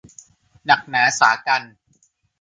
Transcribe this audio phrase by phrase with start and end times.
[0.65, 1.73] หนักหนาสากรรจ์